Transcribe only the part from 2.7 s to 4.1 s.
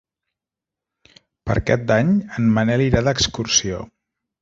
irà d'excursió.